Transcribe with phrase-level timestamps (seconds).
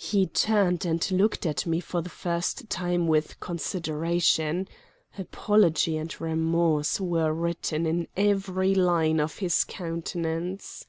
[0.00, 4.66] He turned and looked at me for the first time with consideration.
[5.16, 10.84] Apology and remorse were written in every line of his countenance.